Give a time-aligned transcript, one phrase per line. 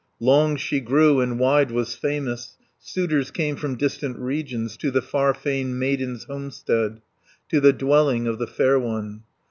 [0.19, 5.31] Long she grew, and wide was famous: Suitors came from distant regions, To the far
[5.35, 7.01] famed maiden's homestead,
[7.49, 9.21] To the dwelling of the fair one.